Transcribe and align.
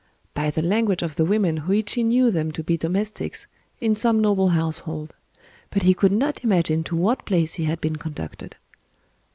By 0.33 0.49
the 0.49 0.63
language 0.63 1.03
of 1.03 1.15
the 1.15 1.25
women 1.25 1.61
Hōïchi 1.67 2.03
knew 2.03 2.31
them 2.31 2.51
to 2.53 2.63
be 2.63 2.75
domestics 2.75 3.45
in 3.79 3.93
some 3.93 4.19
noble 4.19 4.47
household; 4.49 5.13
but 5.69 5.83
he 5.83 5.93
could 5.93 6.11
not 6.11 6.43
imagine 6.43 6.83
to 6.85 6.95
what 6.95 7.23
place 7.23 7.53
he 7.53 7.65
had 7.65 7.79
been 7.79 7.97
conducted. 7.97 8.55